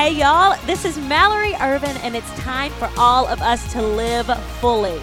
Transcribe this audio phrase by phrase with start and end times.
[0.00, 4.28] Hey, y'all, this is Mallory Ervin, and it's time for all of us to live
[4.58, 4.98] fully.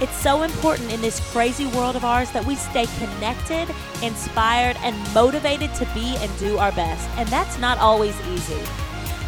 [0.00, 4.96] It's so important in this crazy world of ours that we stay connected, inspired, and
[5.14, 7.08] motivated to be and do our best.
[7.10, 8.60] And that's not always easy.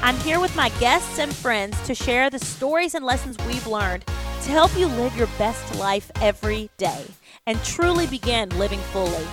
[0.03, 4.05] I'm here with my guests and friends to share the stories and lessons we've learned
[4.07, 7.05] to help you live your best life every day
[7.47, 9.25] and truly begin living fully.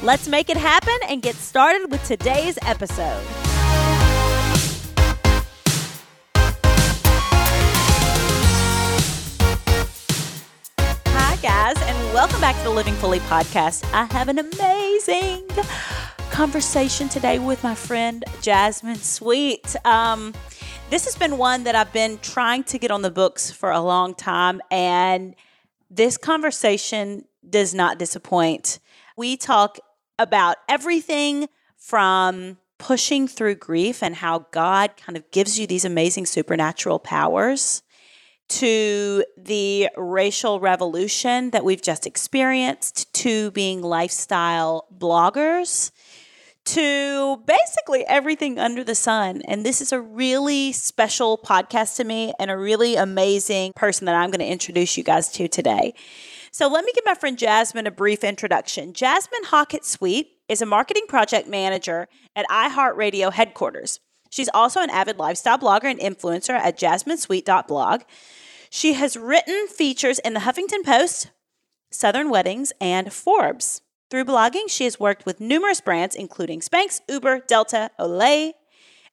[0.00, 3.51] Let's make it happen and get started with today's episode.
[12.12, 13.90] Welcome back to the Living Fully podcast.
[13.94, 15.48] I have an amazing
[16.30, 19.74] conversation today with my friend Jasmine Sweet.
[19.86, 20.34] Um,
[20.90, 23.80] this has been one that I've been trying to get on the books for a
[23.80, 25.34] long time, and
[25.90, 28.78] this conversation does not disappoint.
[29.16, 29.78] We talk
[30.18, 36.26] about everything from pushing through grief and how God kind of gives you these amazing
[36.26, 37.82] supernatural powers
[38.58, 45.90] to the racial revolution that we've just experienced to being lifestyle bloggers
[46.64, 49.42] to basically everything under the sun.
[49.48, 54.14] And this is a really special podcast to me and a really amazing person that
[54.14, 55.94] I'm going to introduce you guys to today.
[56.52, 58.92] So let me give my friend Jasmine a brief introduction.
[58.92, 64.00] Jasmine Hockett Sweet is a marketing project manager at iHeartRadio headquarters.
[64.30, 68.02] She's also an avid lifestyle blogger and influencer at jasminesweet.blog.
[68.74, 71.30] She has written features in the Huffington Post,
[71.90, 73.82] Southern Weddings, and Forbes.
[74.08, 78.52] Through blogging, she has worked with numerous brands, including Spanx, Uber, Delta, Olay,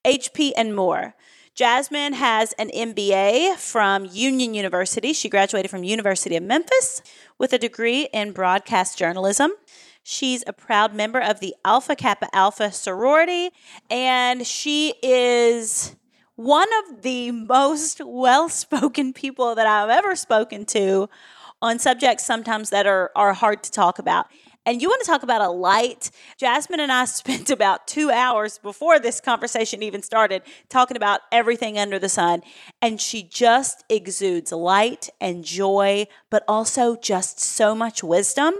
[0.05, 1.13] HP, and more.
[1.55, 5.11] Jasmine has an MBA from Union University.
[5.11, 7.01] She graduated from University of Memphis
[7.37, 9.51] with a degree in broadcast journalism.
[10.03, 13.49] She's a proud member of the Alpha Kappa Alpha sorority,
[13.89, 15.97] and she is
[16.39, 21.09] one of the most well spoken people that I've ever spoken to
[21.61, 24.27] on subjects sometimes that are, are hard to talk about.
[24.65, 26.11] And you want to talk about a light?
[26.37, 31.77] Jasmine and I spent about two hours before this conversation even started talking about everything
[31.77, 32.43] under the sun.
[32.81, 38.53] And she just exudes light and joy, but also just so much wisdom.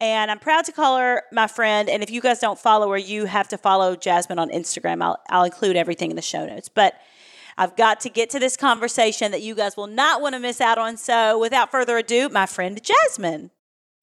[0.00, 1.88] And I'm proud to call her my friend.
[1.88, 5.02] And if you guys don't follow her, you have to follow Jasmine on Instagram.
[5.02, 6.68] I'll, I'll include everything in the show notes.
[6.68, 6.94] But
[7.58, 10.60] I've got to get to this conversation that you guys will not want to miss
[10.60, 10.96] out on.
[10.96, 13.50] So without further ado, my friend Jasmine.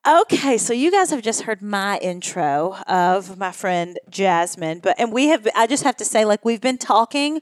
[0.07, 5.12] Okay, so you guys have just heard my intro of my friend Jasmine, but and
[5.12, 7.41] we have I just have to say like we've been talking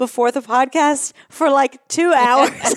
[0.00, 2.50] before the podcast for like 2 hours.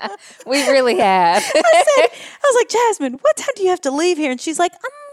[0.46, 1.42] we really have.
[1.44, 4.40] I, said, I was like, "Jasmine, what time do you have to leave here?" And
[4.40, 5.05] she's like, "Um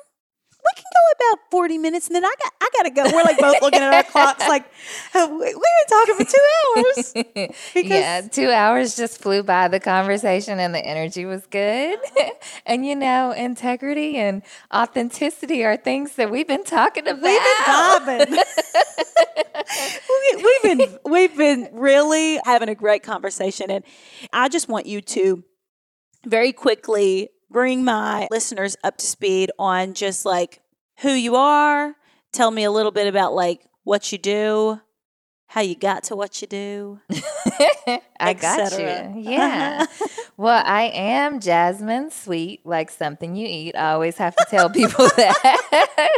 [0.64, 3.04] we can go about 40 minutes and then I got I gotta go.
[3.16, 4.64] We're like both looking at our clocks like
[5.14, 6.46] uh, we, have been talking for two
[6.78, 7.56] hours.
[7.76, 9.68] yeah, two hours just flew by.
[9.68, 12.00] The conversation and the energy was good.
[12.66, 14.42] and you know, integrity and
[14.74, 17.22] authenticity are things that we've been talking about.
[17.22, 18.40] We've been
[20.10, 23.84] we, we've been we've been really having a great conversation and
[24.32, 25.44] I just want you to
[26.26, 30.60] very quickly bring my listeners up to speed on just like
[31.00, 31.96] who you are.
[32.34, 34.82] Tell me a little bit about like what you do,
[35.54, 37.00] how you got to what you do.
[38.20, 39.22] I got you.
[39.22, 39.86] Yeah.
[40.36, 43.76] well, I am Jasmine Sweet, like something you eat.
[43.76, 46.10] I always have to tell people that.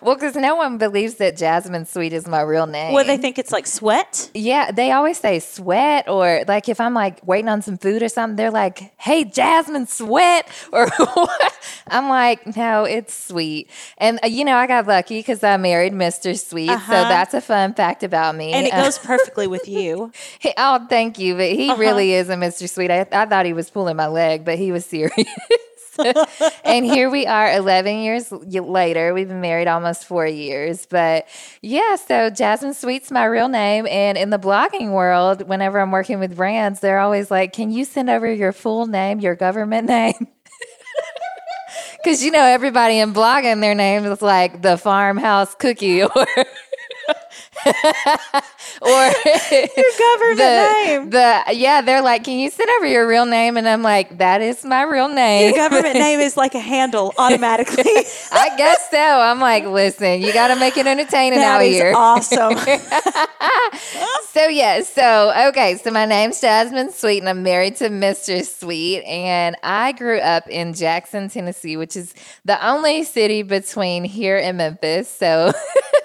[0.00, 2.94] well, because no one believes that Jasmine Sweet is my real name.
[2.94, 4.28] Well, they think it's like sweat.
[4.34, 8.08] Yeah, they always say sweat, or like if I'm like waiting on some food or
[8.08, 10.88] something, they're like, "Hey, Jasmine Sweat," or
[11.86, 15.92] I'm like, "No, it's sweet." And uh, you know, I got lucky because I married
[15.92, 16.36] Mr.
[16.36, 16.92] Sweet, uh-huh.
[16.92, 18.52] so that's a fun fact about me.
[18.52, 20.12] And and it goes perfectly with you.
[20.56, 21.34] oh, thank you.
[21.34, 21.80] But he uh-huh.
[21.80, 22.68] really is a Mr.
[22.68, 22.90] Sweet.
[22.90, 25.26] I, I thought he was pulling my leg, but he was serious.
[26.64, 29.14] and here we are 11 years later.
[29.14, 30.86] We've been married almost four years.
[30.86, 31.26] But
[31.62, 33.86] yeah, so Jasmine Sweet's my real name.
[33.86, 37.84] And in the blogging world, whenever I'm working with brands, they're always like, Can you
[37.84, 40.28] send over your full name, your government name?
[42.04, 46.26] Because, you know, everybody in blogging, their name is like the farmhouse cookie or
[48.82, 48.88] or
[49.52, 51.10] your government the, name.
[51.10, 54.40] The yeah, they're like, "Can you send over your real name?" And I'm like, "That
[54.40, 57.84] is my real name." Your government name is like a handle automatically.
[58.32, 58.98] I guess so.
[58.98, 61.92] I'm like, listen, you got to make it entertaining that out here.
[61.94, 62.56] Awesome.
[64.28, 68.44] so yeah, so okay, so my name's Jasmine Sweet, and I'm married to Mr.
[68.44, 72.14] Sweet, and I grew up in Jackson, Tennessee, which is
[72.44, 75.08] the only city between here and Memphis.
[75.08, 75.52] So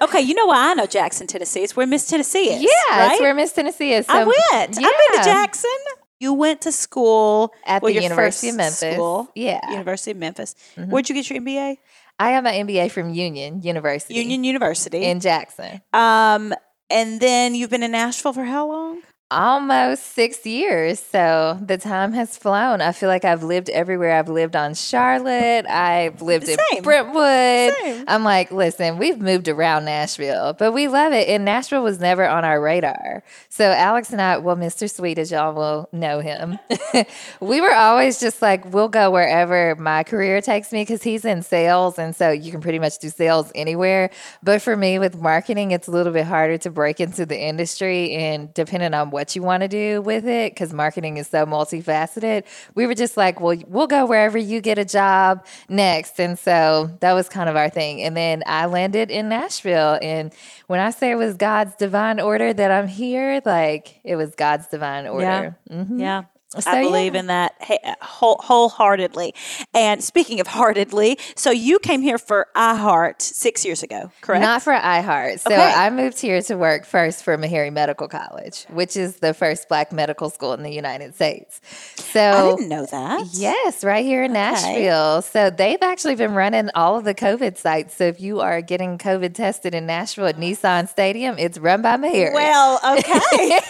[0.02, 1.60] Okay, you know why I know Jackson, Tennessee?
[1.60, 2.59] It's where Miss Tennessee is.
[2.60, 3.08] Yeah, right?
[3.08, 4.06] that's where Miss Tennessee is.
[4.08, 4.70] I So- went.
[4.70, 5.70] I've been to Jackson.
[6.18, 8.94] You went to school At well, the University of Memphis.
[8.94, 9.58] School, Yeah.
[9.60, 9.70] Mm-hmm.
[9.72, 10.54] University of Memphis.
[10.76, 11.76] Where'd you get your MBA?
[12.18, 15.04] I have an MBA from Union University Union University.
[15.04, 15.80] in Jackson.
[15.94, 16.52] um,
[16.90, 19.00] and then you've been in Nashville for how long?
[19.30, 20.98] Almost six years.
[20.98, 22.80] So the time has flown.
[22.80, 24.18] I feel like I've lived everywhere.
[24.18, 25.66] I've lived on Charlotte.
[25.66, 26.58] I've lived Same.
[26.76, 27.74] in Brentwood.
[27.74, 28.04] Same.
[28.08, 31.28] I'm like, listen, we've moved around Nashville, but we love it.
[31.28, 33.22] And Nashville was never on our radar.
[33.48, 34.92] So Alex and I, well, Mr.
[34.92, 36.58] Sweet, as y'all will know him,
[37.40, 41.42] we were always just like, we'll go wherever my career takes me because he's in
[41.42, 42.00] sales.
[42.00, 44.10] And so you can pretty much do sales anywhere.
[44.42, 48.10] But for me, with marketing, it's a little bit harder to break into the industry.
[48.10, 52.44] And depending on what you want to do with it, because marketing is so multifaceted,
[52.74, 56.18] we were just like, well, we'll go wherever you get a job next.
[56.18, 58.02] And so that was kind of our thing.
[58.02, 59.98] And then I landed in Nashville.
[60.00, 60.32] And
[60.66, 64.66] when I say it was God's divine order that I'm here, like it was God's
[64.68, 65.56] divine order.
[65.70, 66.00] Mhm.
[66.00, 66.22] Yeah.
[66.58, 67.20] So, I believe yeah.
[67.20, 69.34] in that uh, whole, wholeheartedly.
[69.72, 74.42] And speaking of heartedly, so you came here for iHeart six years ago, correct?
[74.42, 75.38] Not for iHeart.
[75.38, 75.72] So Okay.
[75.72, 79.92] I moved here to work first for Meharry Medical College, which is the first black
[79.92, 81.60] medical school in the United States.
[81.94, 83.28] So I didn't know that.
[83.32, 85.22] Yes, right here in Nashville.
[85.22, 87.94] So they've actually been running all of the COVID sites.
[87.96, 91.96] So if you are getting COVID tested in Nashville at Nissan Stadium, it's run by
[91.96, 92.34] Meharry.
[92.34, 93.60] Well, okay.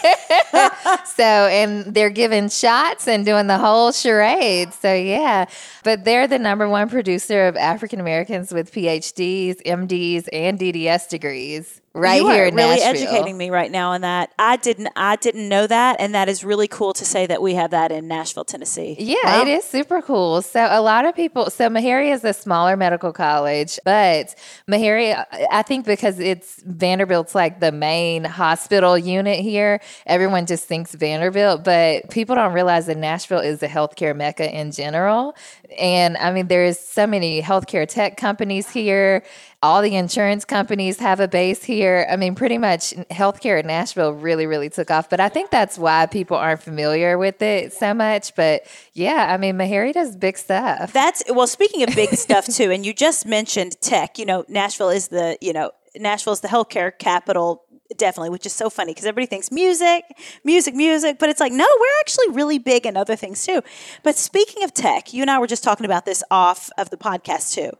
[1.05, 2.70] so and they're giving shots
[3.07, 4.73] and doing the whole charade.
[4.73, 5.45] So yeah,
[5.83, 11.80] but they're the number one producer of African Americans with PhDs, MDs, and DDS degrees
[11.93, 12.89] right you here are in really Nashville.
[13.07, 14.31] educating me right now on that.
[14.39, 17.55] I didn't I didn't know that and that is really cool to say that we
[17.55, 18.95] have that in Nashville, Tennessee.
[18.99, 19.41] Yeah, Wow.
[19.41, 20.41] it is super cool.
[20.41, 21.49] So a lot of people.
[21.49, 24.35] So Meharry is a smaller medical college, but
[24.69, 30.93] Meharry, I think because it's Vanderbilt's like the main hospital unit here, everyone just thinks
[30.95, 35.35] Vanderbilt, but people don't realize that Nashville is a healthcare mecca in general.
[35.77, 39.23] And I mean, there's so many healthcare tech companies here.
[39.63, 42.07] All the insurance companies have a base here.
[42.09, 45.09] I mean, pretty much healthcare in Nashville really, really took off.
[45.09, 48.35] But I think that's why people aren't familiar with it so much.
[48.35, 50.93] But yeah, I mean, Meharry does big stuff.
[50.93, 51.47] That's well.
[51.47, 54.17] Speaking of big stuff too, and you just mentioned tech.
[54.17, 57.63] You know, Nashville is the you know Nashville is the healthcare capital,
[57.97, 60.03] definitely, which is so funny because everybody thinks music,
[60.43, 63.61] music, music, but it's like no, we're actually really big in other things too.
[64.03, 66.97] But speaking of tech, you and I were just talking about this off of the
[66.97, 67.71] podcast too.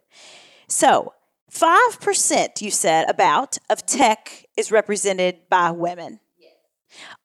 [0.67, 1.13] So
[1.49, 6.19] five percent, you said about of tech is represented by women.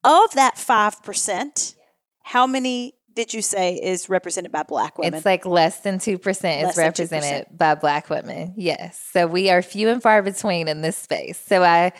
[0.04, 1.74] Of that five percent,
[2.22, 5.14] how many did you say is represented by black women?
[5.14, 6.98] It's like less than 2% Less is than 2%.
[6.98, 8.52] represented by Black women.
[8.56, 9.02] Yes.
[9.10, 11.42] So we are few and far between in this space.
[11.46, 11.92] So I,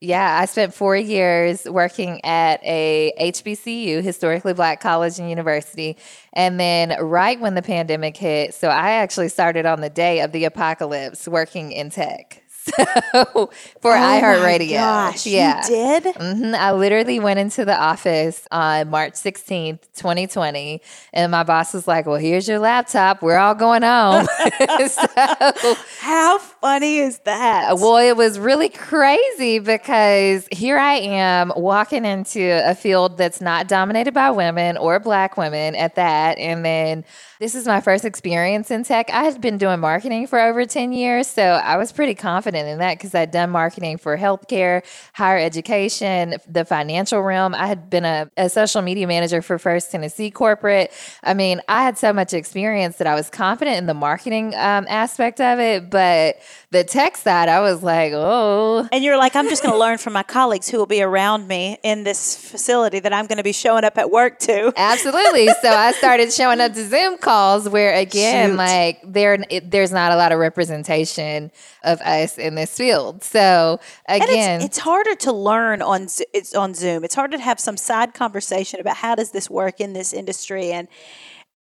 [0.00, 5.98] yeah, I spent four years working at a HBCU, historically black college and university.
[6.32, 10.32] And then right when the pandemic hit, so I actually started on the day of
[10.32, 12.42] the apocalypse working in tech.
[12.62, 13.50] So
[13.80, 14.74] for Oh iHeartRadio.
[14.74, 15.62] Gosh, yeah.
[15.66, 16.14] you did?
[16.16, 20.82] hmm I literally went into the office on March 16th, 2020,
[21.14, 23.22] and my boss was like, Well, here's your laptop.
[23.22, 24.26] We're all going home.
[24.88, 27.76] so, How funny is that?
[27.78, 33.68] well, it was really crazy because here I am walking into a field that's not
[33.68, 36.38] dominated by women or black women at that.
[36.38, 37.04] And then
[37.40, 39.08] this is my first experience in tech.
[39.10, 41.26] I had been doing marketing for over 10 years.
[41.26, 46.36] So I was pretty confident in that because I'd done marketing for healthcare, higher education,
[46.46, 47.54] the financial realm.
[47.54, 50.92] I had been a, a social media manager for First Tennessee Corporate.
[51.22, 54.84] I mean, I had so much experience that I was confident in the marketing um,
[54.88, 55.88] aspect of it.
[55.88, 56.36] But
[56.70, 59.98] the tech side, I was like, oh, and you're like, I'm just going to learn
[59.98, 63.44] from my colleagues who will be around me in this facility that I'm going to
[63.44, 64.72] be showing up at work to.
[64.76, 65.48] Absolutely.
[65.62, 68.56] so I started showing up to Zoom calls where, again, Shoot.
[68.56, 71.50] like there, it, there's not a lot of representation
[71.82, 73.22] of us in this field.
[73.24, 77.04] So again, it's, it's harder to learn on it's on Zoom.
[77.04, 80.72] It's harder to have some side conversation about how does this work in this industry,
[80.72, 80.88] and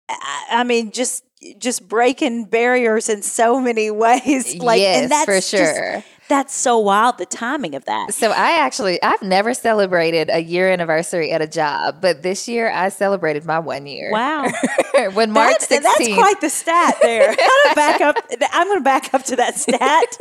[0.08, 1.24] I, I mean, just
[1.58, 4.56] just breaking barriers in so many ways.
[4.60, 6.04] Like, yes, and that's for just- sure.
[6.28, 7.18] That's so wild.
[7.18, 8.14] The timing of that.
[8.14, 12.70] So I actually I've never celebrated a year anniversary at a job, but this year
[12.70, 14.10] I celebrated my one year.
[14.12, 14.46] Wow.
[15.14, 16.14] when March That- that's 16th.
[16.14, 17.30] quite the stat there.
[17.66, 18.16] I'm back up.
[18.52, 20.16] I'm going to back up to that stat.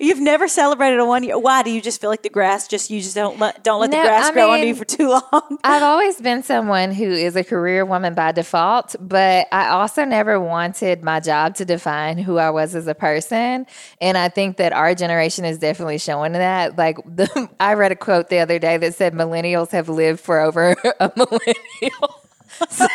[0.00, 1.38] You've never celebrated a one year.
[1.38, 2.68] Why do you just feel like the grass?
[2.68, 4.84] Just you just don't let don't let No, the grass I grow on you for
[4.84, 5.58] too long.
[5.64, 10.40] I've always been someone who is a career woman by default, but I also never
[10.40, 13.66] wanted my job to define who I was as a person.
[14.00, 16.76] And I think that our generation generation is definitely showing that.
[16.76, 20.40] Like the, I read a quote the other day that said millennials have lived for
[20.40, 22.22] over a millennial.
[22.70, 22.86] so,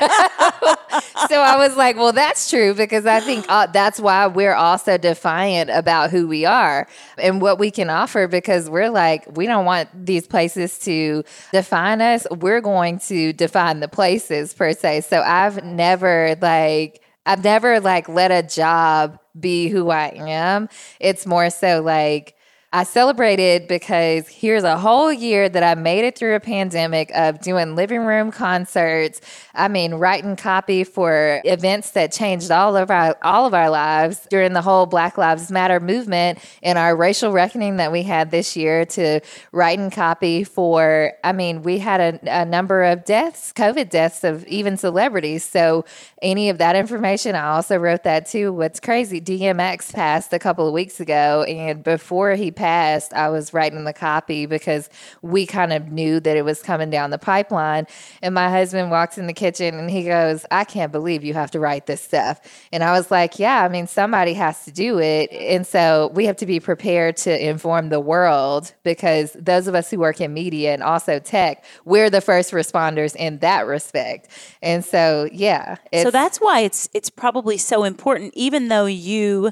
[1.29, 4.97] so, I was like, well, that's true because I think uh, that's why we're also
[4.97, 9.63] defiant about who we are and what we can offer because we're like, we don't
[9.63, 11.23] want these places to
[11.53, 12.25] define us.
[12.31, 15.01] We're going to define the places per se.
[15.01, 20.70] So I've never like, I've never like let a job be who I am.
[21.00, 22.36] It's more so like,
[22.75, 27.39] I celebrated because here's a whole year that I made it through a pandemic of
[27.39, 29.22] doing living room concerts.
[29.53, 34.25] I mean, writing copy for events that changed all of our all of our lives
[34.32, 38.56] during the whole Black Lives Matter movement and our racial reckoning that we had this
[38.56, 38.86] year.
[38.86, 44.24] To writing copy for, I mean, we had a, a number of deaths, COVID deaths
[44.24, 45.44] of even celebrities.
[45.44, 45.86] So
[46.24, 48.51] any of that information, I also wrote that too.
[48.51, 49.22] What's crazy?
[49.22, 53.84] DMX passed a couple of weeks ago, and before he passed passed, I was writing
[53.84, 54.89] the copy because
[55.22, 57.88] we kind of knew that it was coming down the pipeline.
[58.22, 61.51] And my husband walks in the kitchen and he goes, I can't believe you have
[61.51, 62.39] to write this stuff.
[62.72, 65.29] And I was like, Yeah, I mean, somebody has to do it.
[65.34, 69.91] And so we have to be prepared to inform the world because those of us
[69.91, 74.29] who work in media and also tech, we're the first responders in that respect.
[74.62, 75.75] And so, yeah.
[75.93, 79.51] So that's why it's it's probably so important, even though you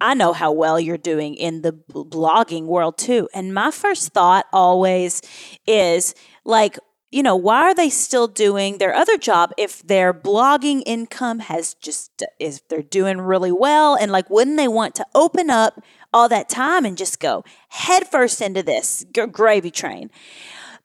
[0.00, 3.28] I know how well you're doing in the blogging world too.
[3.34, 5.22] And my first thought always
[5.66, 6.14] is
[6.44, 6.78] like,
[7.10, 11.74] you know, why are they still doing their other job if their blogging income has
[11.74, 13.94] just, if they're doing really well?
[13.94, 18.42] And like, wouldn't they want to open up all that time and just go headfirst
[18.42, 20.10] into this gravy train?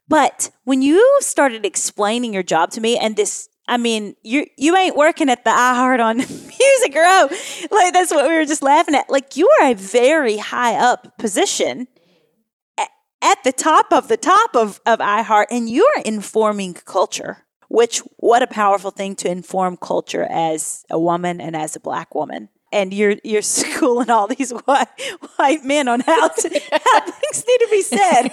[0.07, 4.75] But when you started explaining your job to me and this I mean, you you
[4.75, 7.27] ain't working at the iHeart on Music Row.
[7.71, 9.09] Like that's what we were just laughing at.
[9.09, 11.87] Like you are a very high up position
[13.23, 17.45] at the top of the top of, of iHeart, and you are informing culture.
[17.69, 22.13] Which what a powerful thing to inform culture as a woman and as a black
[22.13, 24.87] woman and you're you're schooling all these white
[25.37, 28.27] white men on how to how things need to be said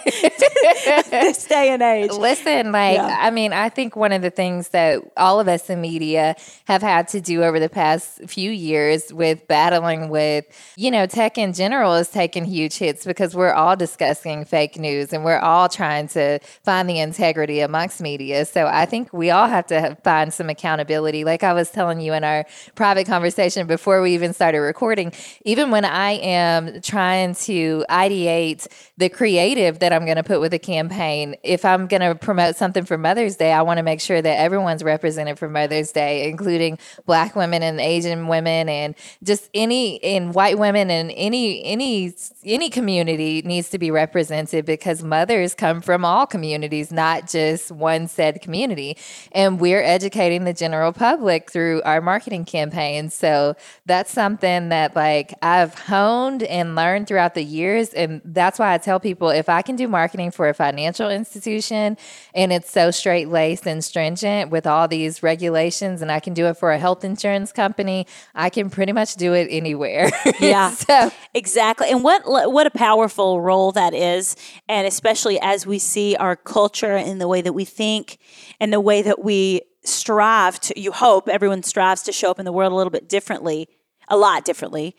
[1.10, 2.10] this day and age.
[2.10, 3.18] Listen, like yeah.
[3.20, 6.82] I mean, I think one of the things that all of us in media have
[6.82, 11.52] had to do over the past few years with battling with, you know, tech in
[11.52, 16.08] general is taking huge hits because we're all discussing fake news and we're all trying
[16.08, 18.44] to find the integrity amongst media.
[18.46, 21.24] So I think we all have to find some accountability.
[21.24, 25.12] Like I was telling you in our private conversation before we even even started recording,
[25.44, 28.66] even when I am trying to ideate
[29.00, 32.56] the creative that I'm going to put with a campaign, if I'm going to promote
[32.56, 36.28] something for Mother's Day, I want to make sure that everyone's represented for Mother's Day,
[36.28, 42.12] including Black women and Asian women and just any and white women and any any
[42.44, 48.06] any community needs to be represented because mothers come from all communities, not just one
[48.06, 48.98] said community.
[49.32, 53.08] And we're educating the general public through our marketing campaign.
[53.08, 57.94] So that's something that like I've honed and learned throughout the years.
[57.94, 61.96] And that's why I tell people if I can do marketing for a financial institution
[62.34, 66.46] and it's so straight laced and stringent with all these regulations, and I can do
[66.46, 70.10] it for a health insurance company, I can pretty much do it anywhere.
[70.40, 70.70] Yeah.
[70.70, 71.10] so.
[71.34, 71.88] Exactly.
[71.90, 74.36] And what what a powerful role that is.
[74.68, 78.18] And especially as we see our culture and the way that we think
[78.58, 82.44] and the way that we strive to you hope everyone strives to show up in
[82.44, 83.66] the world a little bit differently
[84.08, 84.94] a lot differently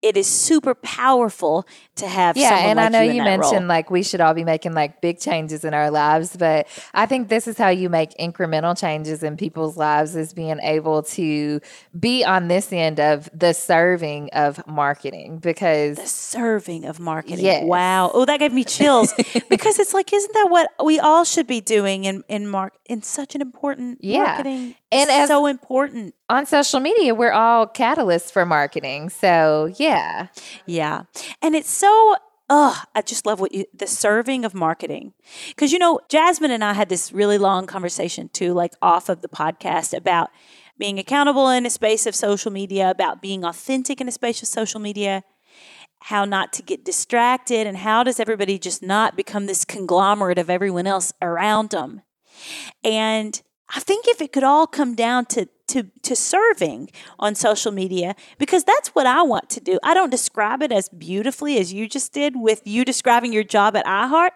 [0.00, 3.68] it is super powerful to have yeah and like i know you, you mentioned role.
[3.68, 7.28] like we should all be making like big changes in our lives but i think
[7.28, 11.60] this is how you make incremental changes in people's lives is being able to
[11.98, 17.64] be on this end of the serving of marketing because the serving of marketing yes.
[17.64, 19.12] wow oh that gave me chills
[19.48, 23.02] because it's like isn't that what we all should be doing in in mark in
[23.02, 24.22] such an important yeah.
[24.24, 30.28] marketing and as, so important on social media we're all catalysts for marketing so yeah
[30.66, 31.02] yeah
[31.42, 32.16] and it's so
[32.50, 35.12] Oh, I just love what you the serving of marketing.
[35.58, 39.20] Cuz you know, Jasmine and I had this really long conversation too like off of
[39.20, 40.30] the podcast about
[40.78, 44.48] being accountable in a space of social media, about being authentic in a space of
[44.48, 45.24] social media,
[46.04, 50.48] how not to get distracted and how does everybody just not become this conglomerate of
[50.48, 52.02] everyone else around them.
[52.84, 53.40] And
[53.74, 58.14] I think if it could all come down to to to serving on social media
[58.38, 59.78] because that's what I want to do.
[59.82, 63.76] I don't describe it as beautifully as you just did with you describing your job
[63.76, 64.30] at iHeart,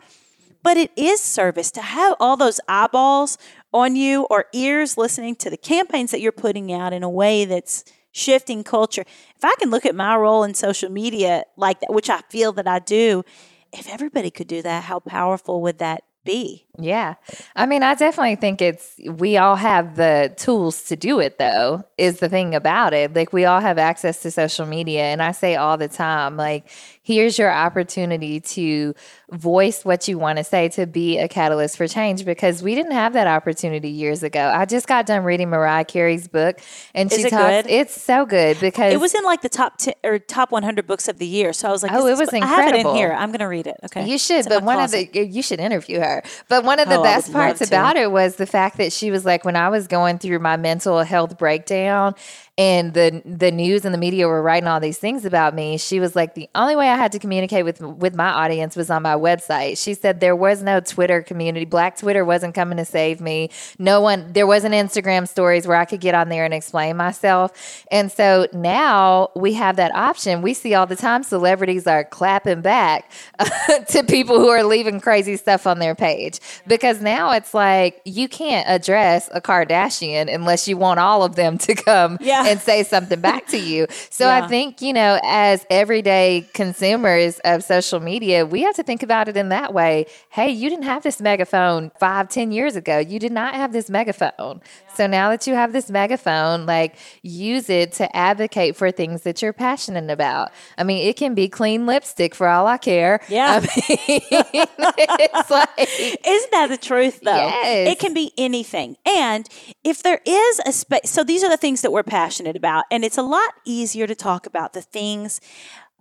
[0.63, 3.39] but it is service to have all those eyeballs
[3.73, 7.47] on you or ears listening to the campaigns that you're putting out in a way
[7.47, 9.05] that's shifting culture.
[9.37, 12.53] If I can look at my role in social media like that, which I feel
[12.53, 13.25] that I do,
[13.73, 16.67] if everybody could do that, how powerful would that be?
[16.79, 17.15] Yeah.
[17.57, 21.85] I mean, I definitely think it's, we all have the tools to do it, though,
[21.99, 23.15] is the thing about it.
[23.15, 25.03] Like, we all have access to social media.
[25.03, 26.69] And I say all the time, like,
[27.05, 28.95] here's your opportunity to
[29.33, 32.93] voice what you want to say to be a catalyst for change because we didn't
[32.93, 34.53] have that opportunity years ago.
[34.55, 36.61] I just got done reading Mariah Carey's book
[36.95, 37.67] and Is she it talks good?
[37.69, 41.09] it's so good because It was in like the top 10 or top 100 books
[41.09, 41.53] of the year.
[41.53, 43.13] So I was like, Oh, it was I have it in here.
[43.13, 43.77] I'm going to read it.
[43.87, 44.07] Okay.
[44.09, 46.23] You should, It's but one of the you should interview her.
[46.49, 49.25] But one of the Oh, best parts about it was the fact that she was
[49.25, 52.15] like, when I was going through my mental health breakdown,
[52.59, 56.01] and the the news and the media were writing all these things about me, she
[56.01, 59.03] was like, the only way I had to communicate with with my audience was on
[59.03, 59.83] my website.
[59.83, 61.65] She said there was no Twitter community.
[61.65, 63.49] Black Twitter wasn't coming to save me.
[63.79, 64.33] No one.
[64.35, 67.85] There wasn't Instagram stories where I could get on there and explain myself.
[67.91, 70.43] And so now we have that option.
[70.43, 73.11] We see all the time celebrities are clapping back
[73.89, 78.29] to people who are leaving crazy stuff on their page because now it's like you
[78.29, 82.43] can't address a Kardashian unless you want all of them to come Yeah.
[82.53, 83.87] And say something back to you.
[84.11, 84.45] So Yeah.
[84.45, 89.29] I think, you know, as everyday consumers of social media, we have to think about
[89.29, 90.07] it in that way.
[90.31, 92.99] Hey, you didn't have this megaphone five, ten years ago.
[92.99, 94.61] You did not have this megaphone.
[94.95, 99.41] So now that you have this megaphone, like use it to advocate for things that
[99.41, 100.51] you're passionate about.
[100.77, 103.21] I mean, it can be clean lipstick for all I care.
[103.29, 103.57] Yeah.
[103.57, 105.69] I mean, it's like
[106.27, 107.35] Isn't that the truth, though?
[107.35, 107.93] Yes.
[107.93, 108.97] It can be anything.
[109.07, 109.49] And
[109.85, 112.85] if there is a space, so these are the things that we're passionate about.
[112.91, 115.41] And it's a lot easier to talk about the things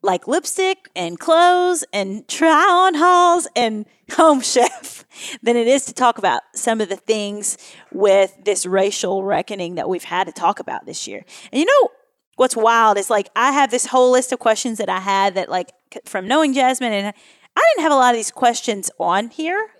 [0.04, 5.06] like lipstick and clothes and try on hauls and home chef
[5.42, 7.58] than it is to talk about some of the things
[7.92, 11.24] with this racial reckoning that we've had to talk about this year.
[11.52, 11.90] And you know,
[12.36, 15.50] what's wild is like I have this whole list of questions that I had that
[15.50, 15.72] like
[16.06, 17.14] from knowing Jasmine and
[17.56, 19.72] I didn't have a lot of these questions on here,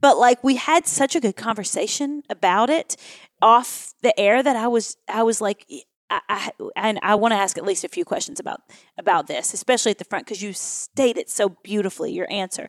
[0.00, 2.96] but like we had such a good conversation about it
[3.40, 5.64] off the air that I was I was like
[6.10, 8.60] I, and I want to ask at least a few questions about
[8.98, 12.68] about this, especially at the front because you stated so beautifully your answer.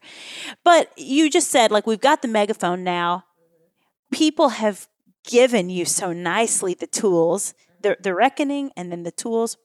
[0.64, 3.26] But you just said like we've got the megaphone now.
[4.12, 4.88] People have
[5.24, 9.58] given you so nicely the tools, the the reckoning, and then the tools.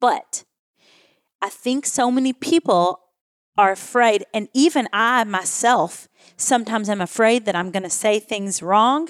[0.00, 0.44] But
[1.40, 3.00] I think so many people
[3.56, 8.62] are afraid, and even I myself, sometimes I'm afraid that I'm going to say things
[8.62, 9.08] wrong.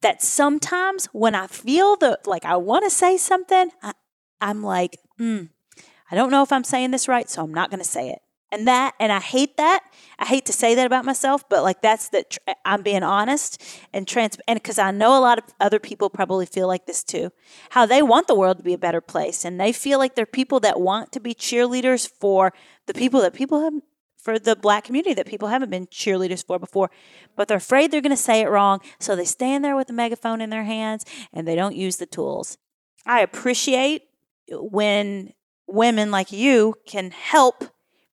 [0.00, 3.92] That sometimes when I feel the like I want to say something, I,
[4.40, 5.48] I'm like, mm,
[6.10, 8.20] I don't know if I'm saying this right, so I'm not going to say it.
[8.50, 9.84] And that, and I hate that.
[10.18, 13.62] I hate to say that about myself, but like that's the tr- I'm being honest
[13.92, 17.04] and trans, and because I know a lot of other people probably feel like this
[17.04, 17.30] too.
[17.70, 20.24] How they want the world to be a better place, and they feel like they're
[20.24, 22.54] people that want to be cheerleaders for
[22.86, 23.74] the people that people have
[24.18, 26.90] for the black community that people haven't been cheerleaders for before,
[27.36, 29.92] but they're afraid they're going to say it wrong, so they stand there with a
[29.94, 32.58] megaphone in their hands and they don't use the tools.
[33.06, 34.02] I appreciate
[34.50, 35.32] when
[35.66, 37.60] women like you can help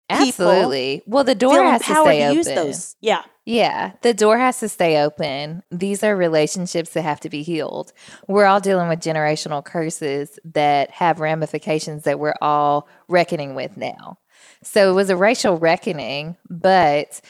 [0.09, 1.01] people absolutely.
[1.05, 2.37] Well, the door has to stay to open.
[2.37, 2.95] use those.
[3.01, 3.23] Yeah.
[3.47, 5.61] Yeah, the door has to stay open.
[5.69, 7.93] These are relationships that have to be healed.
[8.27, 14.17] We're all dealing with generational curses that have ramifications that we're all reckoning with now.
[14.65, 17.21] So it was a racial reckoning, but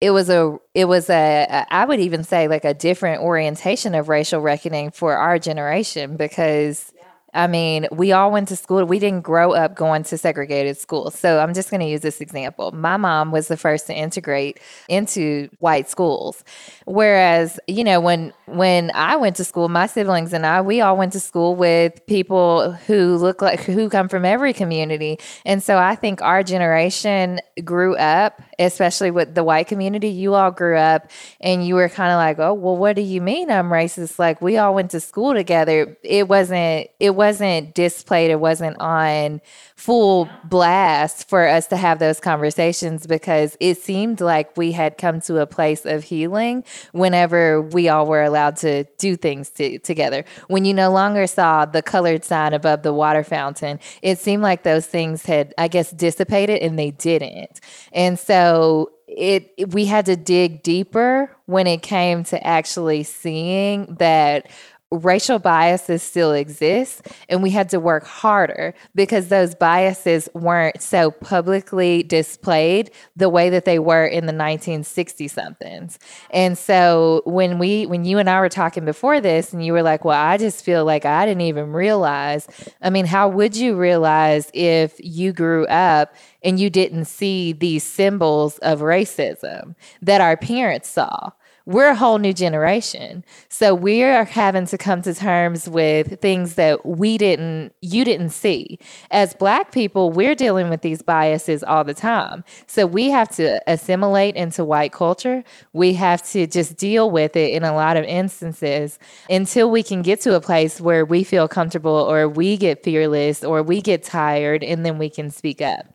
[0.00, 3.94] it was a it was a a- I would even say like a different orientation
[3.94, 6.92] of racial reckoning for our generation because
[7.36, 8.82] I mean, we all went to school.
[8.86, 11.18] We didn't grow up going to segregated schools.
[11.18, 12.72] So I'm just going to use this example.
[12.72, 16.42] My mom was the first to integrate into white schools.
[16.86, 20.96] Whereas, you know, when when I went to school, my siblings and I, we all
[20.96, 25.18] went to school with people who look like who come from every community.
[25.44, 30.08] And so I think our generation grew up, especially with the white community.
[30.08, 31.10] You all grew up
[31.42, 34.40] and you were kind of like, "Oh, well, what do you mean I'm racist?" Like
[34.40, 35.98] we all went to school together.
[36.02, 38.30] It wasn't it wasn't displayed.
[38.30, 39.40] It wasn't on
[39.76, 45.20] full blast for us to have those conversations because it seemed like we had come
[45.22, 50.24] to a place of healing whenever we all were allowed to do things to, together.
[50.48, 54.62] When you no longer saw the colored sign above the water fountain, it seemed like
[54.62, 57.60] those things had, I guess, dissipated and they didn't.
[57.92, 63.96] And so it, it- we had to dig deeper when it came to actually seeing
[63.98, 64.50] that
[64.92, 71.10] racial biases still exist and we had to work harder because those biases weren't so
[71.10, 75.98] publicly displayed the way that they were in the 1960 somethings.
[76.30, 79.82] And so when we when you and I were talking before this and you were
[79.82, 82.46] like, "Well, I just feel like I didn't even realize."
[82.80, 87.82] I mean, how would you realize if you grew up and you didn't see these
[87.82, 91.30] symbols of racism that our parents saw?
[91.66, 93.24] We're a whole new generation.
[93.48, 98.30] So we are having to come to terms with things that we didn't, you didn't
[98.30, 98.78] see.
[99.10, 102.44] As Black people, we're dealing with these biases all the time.
[102.68, 105.42] So we have to assimilate into white culture.
[105.72, 110.02] We have to just deal with it in a lot of instances until we can
[110.02, 114.04] get to a place where we feel comfortable or we get fearless or we get
[114.04, 115.86] tired and then we can speak up.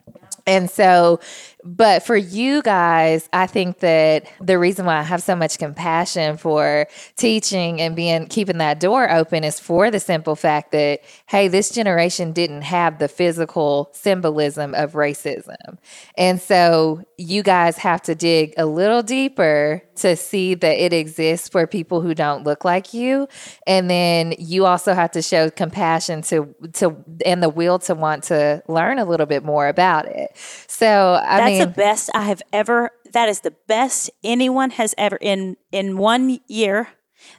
[0.46, 1.20] And so,
[1.64, 6.36] but for you guys, I think that the reason why I have so much compassion
[6.36, 11.48] for teaching and being keeping that door open is for the simple fact that, hey,
[11.48, 15.78] this generation didn't have the physical symbolism of racism.
[16.16, 21.48] And so you guys have to dig a little deeper to see that it exists
[21.48, 23.28] for people who don't look like you.
[23.66, 28.24] And then you also have to show compassion to to and the will to want
[28.24, 30.30] to learn a little bit more about it.
[30.66, 32.90] So I That's mean, the best I have ever.
[33.12, 36.88] That is the best anyone has ever in in one year.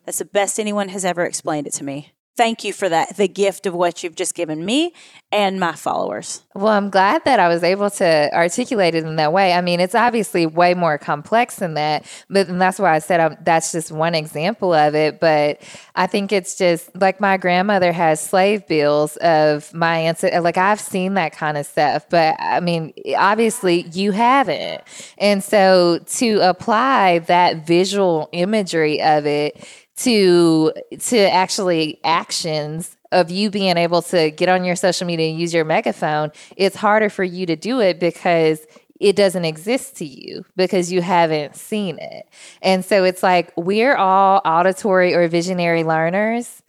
[0.05, 3.27] That's the best anyone has ever explained it to me thank you for that the
[3.27, 4.93] gift of what you've just given me
[5.31, 6.43] and my followers.
[6.53, 9.53] Well i'm glad that i was able to articulate it in that way.
[9.53, 13.37] I mean it's obviously way more complex than that but that's why i said I'm,
[13.43, 15.61] that's just one example of it but
[15.95, 20.79] i think it's just like my grandmother has slave bills of my ancestors like i've
[20.79, 24.81] seen that kind of stuff but i mean obviously you haven't.
[25.17, 29.65] And so to apply that visual imagery of it
[29.97, 35.39] to to actually actions of you being able to get on your social media and
[35.39, 38.65] use your megaphone, it's harder for you to do it because
[38.99, 42.27] it doesn't exist to you because you haven't seen it.
[42.61, 46.61] And so it's like we're all auditory or visionary learners.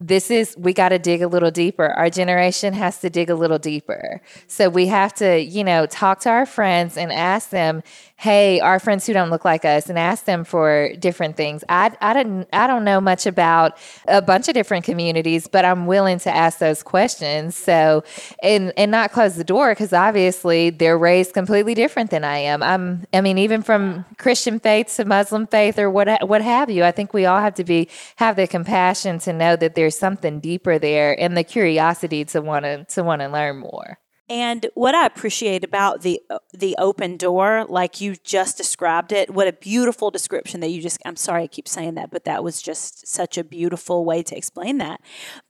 [0.00, 1.86] This is we got to dig a little deeper.
[1.86, 4.20] Our generation has to dig a little deeper.
[4.46, 7.82] So we have to you know talk to our friends and ask them
[8.20, 11.62] hey our friends who don't look like us and ask them for different things.
[11.68, 13.78] I i didn't i don't know much about
[14.08, 17.56] a bunch of different communities but i'm willing to ask those questions.
[17.56, 18.02] So
[18.42, 22.60] and and not close the door because obviously they're raised completely different than i am.
[22.60, 26.82] I'm i mean even from christian faith to muslim faith or what what have you
[26.82, 30.40] i think we all have to be have the compassion to know that there's something
[30.40, 33.98] deeper there and the curiosity to want to to want to learn more.
[34.30, 36.20] And what I appreciate about the
[36.52, 40.98] the open door, like you just described it, what a beautiful description that you just
[41.04, 44.36] I'm sorry I keep saying that, but that was just such a beautiful way to
[44.36, 45.00] explain that.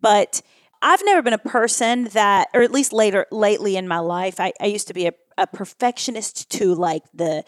[0.00, 0.42] But
[0.80, 4.52] I've never been a person that, or at least later lately in my life, I,
[4.60, 7.44] I used to be a, a perfectionist to like the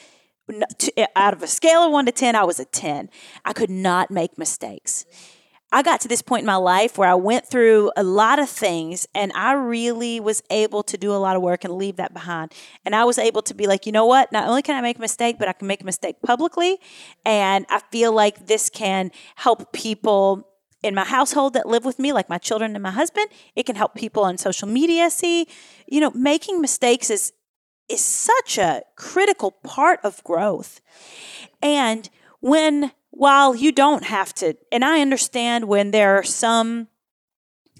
[0.78, 3.08] to, out of a scale of one to ten, I was a ten.
[3.44, 5.04] I could not make mistakes.
[5.72, 8.48] I got to this point in my life where I went through a lot of
[8.48, 12.12] things and I really was able to do a lot of work and leave that
[12.12, 12.52] behind.
[12.85, 14.33] And I was able to be like, you know what?
[14.33, 16.78] Not only can I make a mistake, but I can make a mistake publicly.
[17.24, 20.48] And I feel like this can help people
[20.83, 23.28] in my household that live with me, like my children and my husband.
[23.54, 25.46] It can help people on social media see,
[25.87, 27.33] you know, making mistakes is
[27.88, 30.80] is such a critical part of growth.
[31.61, 36.88] And when while you don't have to, and I understand when there are some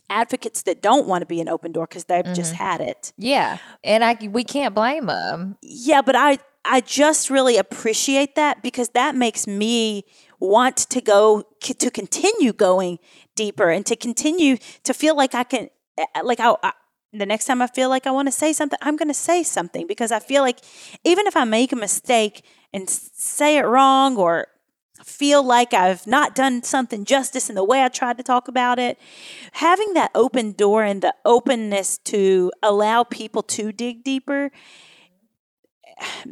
[0.09, 2.35] advocates that don't want to be an open door because they've mm-hmm.
[2.35, 3.13] just had it.
[3.17, 5.57] Yeah, and I we can't blame them.
[5.63, 10.05] Yeah, but I I just really appreciate that because that makes me
[10.39, 12.99] want to go to continue going
[13.37, 16.73] deeper and to continue to feel like I can eh, eh, like I, I
[17.13, 19.43] the next time I feel like I want to say something, I'm going to say
[19.43, 20.61] something because I feel like
[21.05, 24.47] even if I make a mistake and say it wrong or
[25.05, 28.79] feel like I've not done something justice in the way I tried to talk about
[28.79, 28.99] it.
[29.53, 34.51] Having that open door and the openness to allow people to dig deeper,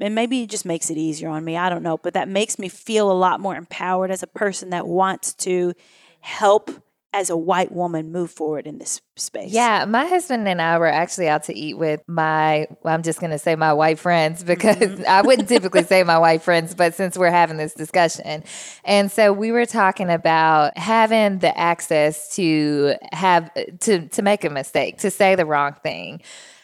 [0.00, 1.56] and maybe it just makes it easier on me.
[1.56, 4.70] I don't know, but that makes me feel a lot more empowered as a person
[4.70, 5.74] that wants to
[6.20, 6.70] help
[7.12, 9.50] as a white woman move forward in this space.
[9.50, 13.18] Yeah, my husband and I were actually out to eat with my well, I'm just
[13.18, 15.04] going to say my white friends because mm-hmm.
[15.08, 18.44] I wouldn't typically say my white friends, but since we're having this discussion.
[18.84, 24.50] And so we were talking about having the access to have to to make a
[24.50, 26.20] mistake, to say the wrong thing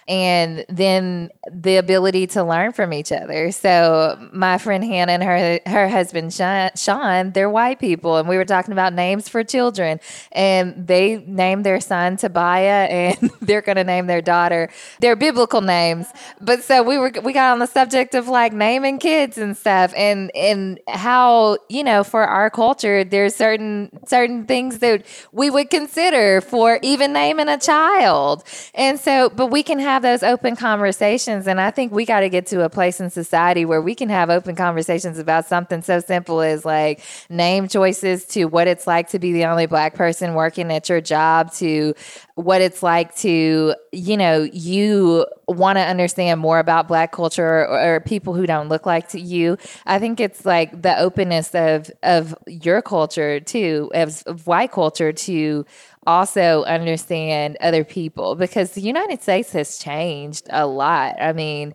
[0.09, 3.53] and then the ability to learn from each other.
[3.53, 8.45] So my friend Hannah and her her husband Sean, they're white people, and we were
[8.45, 10.01] talking about names for children,
[10.33, 14.69] and they named their son Tobiah, and they're going to name their daughter
[15.01, 16.07] their biblical names.
[16.41, 19.93] But so we were we got on the subject of like naming kids and stuff,
[19.97, 25.71] and and how you know for our culture there's certain certain things that we would
[25.71, 31.47] consider for even naming a child, and so but we can have those open conversations,
[31.47, 34.09] and I think we got to get to a place in society where we can
[34.09, 39.09] have open conversations about something so simple as like name choices to what it's like
[39.11, 41.95] to be the only black person working at your job to
[42.35, 47.97] what it's like to, you know, you want to understand more about black culture or,
[47.97, 49.57] or, people who don't look like to you.
[49.87, 55.13] I think it's like the openness of of your culture too, of, of white culture
[55.13, 55.65] to
[56.07, 61.21] also understand other people because the United States has changed a lot.
[61.21, 61.75] I mean,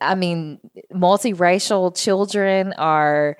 [0.00, 0.58] I mean,
[0.92, 3.38] multiracial children are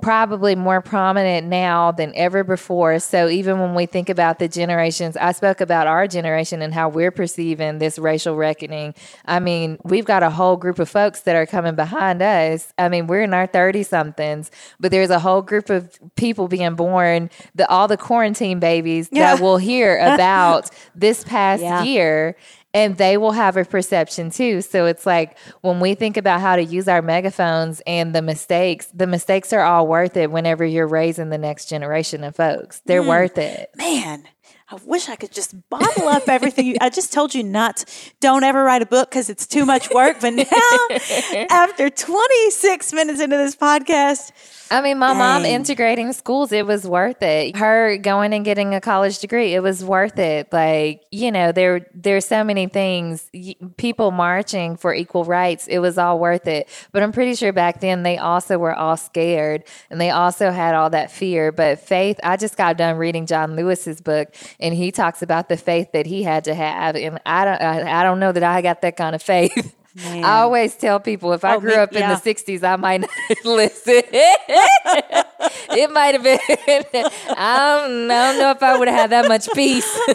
[0.00, 2.98] probably more prominent now than ever before.
[2.98, 6.88] So even when we think about the generations, I spoke about our generation and how
[6.88, 8.94] we're perceiving this racial reckoning.
[9.24, 12.72] I mean, we've got a whole group of folks that are coming behind us.
[12.78, 16.74] I mean, we're in our 30 somethings, but there's a whole group of people being
[16.74, 19.34] born, the all the quarantine babies yeah.
[19.34, 21.82] that will hear about this past yeah.
[21.82, 22.36] year
[22.74, 24.62] and they will have a perception too.
[24.62, 28.86] So it's like when we think about how to use our megaphones and the mistakes,
[28.94, 32.80] the mistakes are all worth it whenever you're raising the next generation of folks.
[32.86, 33.70] They're mm, worth it.
[33.76, 34.24] Man,
[34.72, 36.76] I wish I could just bottle up everything.
[36.80, 37.84] I just told you not,
[38.20, 40.18] don't ever write a book because it's too much work.
[40.20, 44.32] But now, after 26 minutes into this podcast,
[44.72, 45.18] I mean, my Dang.
[45.18, 47.54] mom integrating schools, it was worth it.
[47.56, 50.50] Her going and getting a college degree, it was worth it.
[50.50, 53.30] Like, you know, there there's so many things.
[53.76, 56.70] People marching for equal rights, it was all worth it.
[56.90, 60.74] But I'm pretty sure back then they also were all scared and they also had
[60.74, 61.52] all that fear.
[61.52, 65.58] But faith, I just got done reading John Lewis's book and he talks about the
[65.58, 66.96] faith that he had to have.
[66.96, 69.76] And I don't I, I don't know that I got that kind of faith.
[69.94, 70.24] Man.
[70.24, 72.04] I always tell people if I oh, grew me, up yeah.
[72.04, 73.10] in the 60s, I might not
[73.44, 74.02] listen.
[74.12, 79.28] it might have been, I don't, I don't know if I would have had that
[79.28, 80.00] much peace.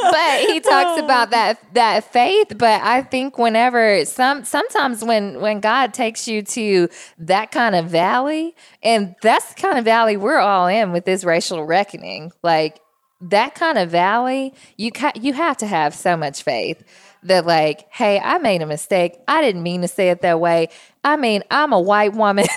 [0.00, 2.52] but he talks about that that faith.
[2.56, 7.86] But I think whenever some sometimes when when God takes you to that kind of
[7.86, 12.80] valley, and that's the kind of valley we're all in with this racial reckoning, like
[13.30, 16.82] that kind of valley, you ca- you have to have so much faith
[17.24, 19.18] that like, hey, I made a mistake.
[19.28, 20.68] I didn't mean to say it that way.
[21.04, 22.46] I mean, I'm a white woman.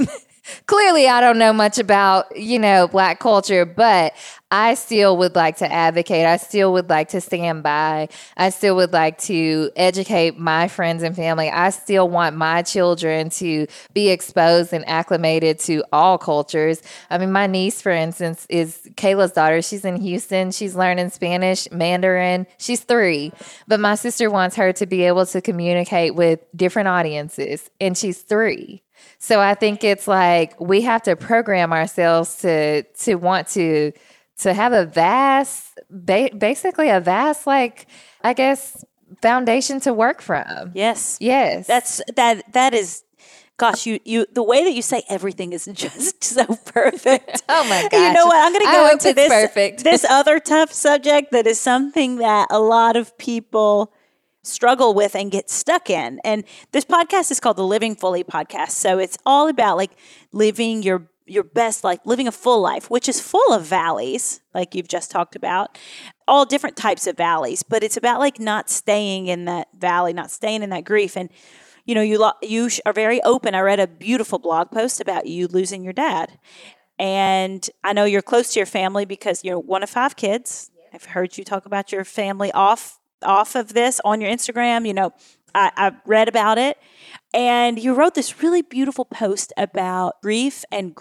[0.66, 4.14] Clearly, I don't know much about, you know, black culture, but
[4.50, 6.26] I still would like to advocate.
[6.26, 8.08] I still would like to stand by.
[8.38, 11.50] I still would like to educate my friends and family.
[11.50, 16.82] I still want my children to be exposed and acclimated to all cultures.
[17.10, 19.62] I mean, my niece, for instance, is Kayla's daughter.
[19.62, 20.52] She's in Houston.
[20.52, 22.48] She's learning Spanish, Mandarin.
[22.58, 23.34] She's three.
[23.68, 28.22] But my sister wants her to be able to communicate with different audiences, and she's
[28.22, 28.82] three.
[29.20, 33.92] So I think it's like we have to program ourselves to to want to
[34.40, 37.88] to have a vast, ba- basically a vast, like
[38.22, 38.84] I guess,
[39.22, 40.72] foundation to work from.
[40.74, 41.68] Yes, yes.
[41.68, 42.54] That's that.
[42.54, 43.04] That is
[43.58, 47.44] gosh, you you the way that you say everything is just so perfect.
[47.50, 47.98] oh my god!
[47.98, 48.38] You know what?
[48.38, 49.84] I'm going to go into this perfect.
[49.84, 53.92] this other tough subject that is something that a lot of people
[54.48, 56.20] struggle with and get stuck in.
[56.24, 58.72] And this podcast is called the Living Fully podcast.
[58.72, 59.92] So it's all about like
[60.32, 64.74] living your your best life, living a full life, which is full of valleys, like
[64.74, 65.78] you've just talked about,
[66.26, 70.32] all different types of valleys, but it's about like not staying in that valley, not
[70.32, 71.30] staying in that grief and
[71.86, 73.56] you know, you lo- you are very open.
[73.56, 76.38] I read a beautiful blog post about you losing your dad.
[77.00, 80.70] And I know you're close to your family because you're one of five kids.
[80.94, 84.88] I've heard you talk about your family off off of this on your Instagram.
[84.88, 85.14] You know,
[85.54, 86.78] I, I read about it,
[87.34, 90.96] and you wrote this really beautiful post about grief and.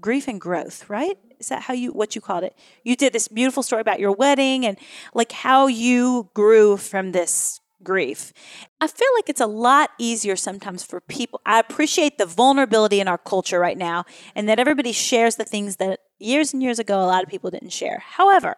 [0.00, 1.18] Grief and growth, right?
[1.40, 2.54] Is that how you what you called it?
[2.84, 4.78] You did this beautiful story about your wedding and
[5.14, 8.32] like how you grew from this grief.
[8.80, 11.40] I feel like it's a lot easier sometimes for people.
[11.46, 15.76] I appreciate the vulnerability in our culture right now and that everybody shares the things
[15.76, 18.02] that years and years ago a lot of people didn't share.
[18.06, 18.56] However,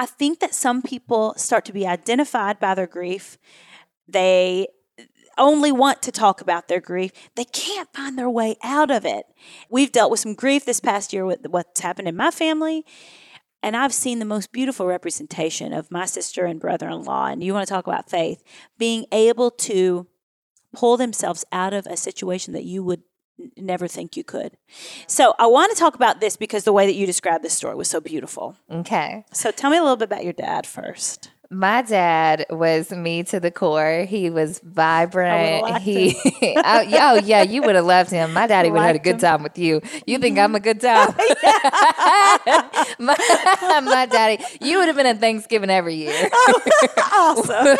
[0.00, 3.36] I think that some people start to be identified by their grief.
[4.08, 4.68] They
[5.36, 7.12] only want to talk about their grief.
[7.34, 9.26] They can't find their way out of it.
[9.68, 12.86] We've dealt with some grief this past year with what's happened in my family.
[13.62, 17.26] And I've seen the most beautiful representation of my sister and brother in law.
[17.26, 18.42] And you want to talk about faith,
[18.78, 20.06] being able to
[20.74, 23.02] pull themselves out of a situation that you would
[23.56, 24.56] never think you could.
[25.06, 27.74] So I want to talk about this because the way that you described this story
[27.74, 28.56] was so beautiful.
[28.70, 29.24] Okay.
[29.32, 31.30] So tell me a little bit about your dad first.
[31.52, 34.04] My dad was me to the core.
[34.08, 35.78] He was vibrant.
[35.78, 36.16] He,
[36.56, 38.32] oh, yeah, oh yeah, you would have loved him.
[38.32, 39.18] My daddy would have had a good him.
[39.18, 39.82] time with you.
[40.06, 41.12] You think I'm a good time?
[43.00, 43.16] my,
[43.82, 46.30] my daddy, you would have been at Thanksgiving every year.
[47.12, 47.76] Awesome.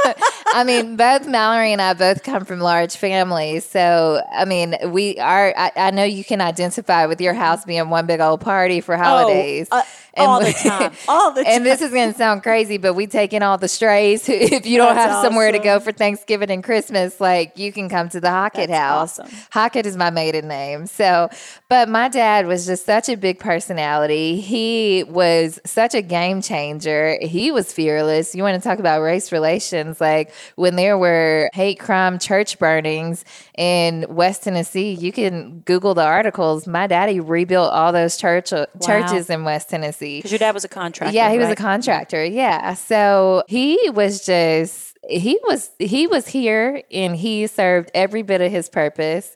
[0.53, 3.65] I mean, both Mallory and I both come from large families.
[3.65, 7.89] So, I mean, we are, I, I know you can identify with your house being
[7.89, 9.69] one big old party for holidays.
[9.71, 9.83] Oh, uh,
[10.15, 10.93] And all the time.
[11.09, 11.53] All the time.
[11.53, 14.29] and this is going to sound crazy, but we take in all the strays.
[14.51, 17.89] If you don't That's have somewhere to go for Thanksgiving and Christmas, like you can
[17.89, 19.19] come to the Hockett That's house.
[19.21, 19.39] awesome.
[19.53, 20.87] Hockett is my maiden name.
[20.87, 21.29] So,
[21.69, 24.41] but my dad was just such a big personality.
[24.41, 27.17] He was such a game changer.
[27.23, 28.35] He was fearless.
[28.35, 30.01] You want to talk about race relations?
[30.01, 33.25] Like when there were hate crime church burnings
[33.57, 36.67] in West Tennessee, you can Google the articles.
[36.67, 40.00] My daddy rebuilt all those church uh, churches in West Tennessee.
[40.01, 41.15] Because your dad was a contractor.
[41.15, 42.25] Yeah, he was a contractor.
[42.25, 42.75] Yeah.
[42.75, 48.51] So he was just he was he was here and he served every bit of
[48.51, 49.35] his purpose.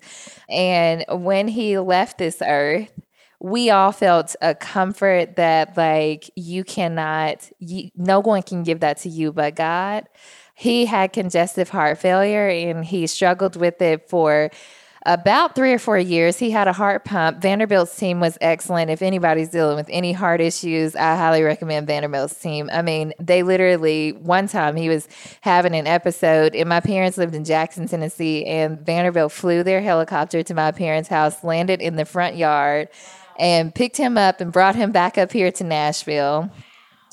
[0.48, 2.92] And when he left this earth,
[3.40, 8.98] we all felt a comfort that like you cannot you, no one can give that
[8.98, 10.08] to you but God.
[10.54, 14.50] He had congestive heart failure and he struggled with it for
[15.06, 16.38] about three or four years.
[16.38, 17.42] He had a heart pump.
[17.42, 18.90] Vanderbilt's team was excellent.
[18.90, 22.70] If anybody's dealing with any heart issues, I highly recommend Vanderbilt's team.
[22.72, 25.06] I mean, they literally, one time he was
[25.42, 30.42] having an episode, and my parents lived in Jackson, Tennessee, and Vanderbilt flew their helicopter
[30.42, 32.88] to my parents' house, landed in the front yard,
[33.38, 36.50] and picked him up and brought him back up here to Nashville.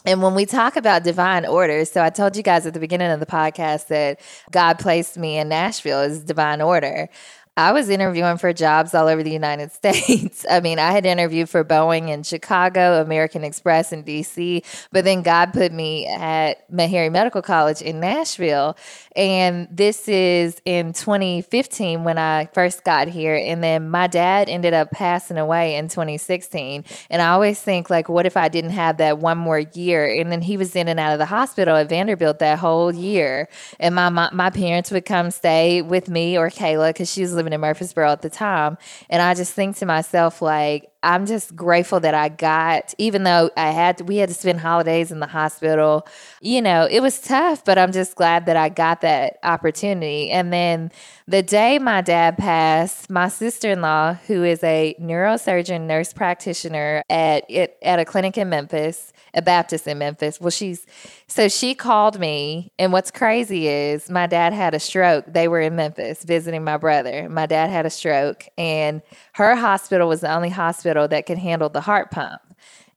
[0.03, 3.11] And when we talk about divine orders, so I told you guys at the beginning
[3.11, 7.07] of the podcast that God placed me in Nashville as divine order.
[7.57, 10.45] I was interviewing for jobs all over the United States.
[10.49, 15.21] I mean, I had interviewed for Boeing in Chicago, American Express in DC, but then
[15.21, 18.77] God put me at Meharry Medical College in Nashville.
[19.17, 23.35] And this is in 2015 when I first got here.
[23.35, 26.85] And then my dad ended up passing away in 2016.
[27.09, 30.07] And I always think, like, what if I didn't have that one more year?
[30.07, 33.49] And then he was in and out of the hospital at Vanderbilt that whole year.
[33.77, 37.40] And my my, my parents would come stay with me or Kayla because she was
[37.41, 38.77] living in Murfreesboro at the time.
[39.09, 43.49] And I just think to myself, like, I'm just grateful that I got, even though
[43.57, 46.07] I had to, we had to spend holidays in the hospital.
[46.41, 50.29] You know, it was tough, but I'm just glad that I got that opportunity.
[50.29, 50.91] And then
[51.27, 57.03] the day my dad passed, my sister in law, who is a neurosurgeon nurse practitioner
[57.09, 60.39] at at a clinic in Memphis, a Baptist in Memphis.
[60.39, 60.85] Well, she's
[61.27, 65.25] so she called me, and what's crazy is my dad had a stroke.
[65.27, 67.29] They were in Memphis visiting my brother.
[67.29, 69.01] My dad had a stroke, and
[69.33, 72.41] her hospital was the only hospital that could handle the heart pump.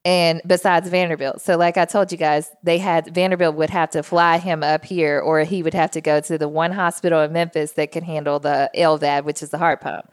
[0.07, 1.41] And besides Vanderbilt.
[1.41, 4.85] So, like I told you guys, they had Vanderbilt would have to fly him up
[4.85, 8.03] here, or he would have to go to the one hospital in Memphis that could
[8.03, 10.13] handle the LVAD, which is the heart pump.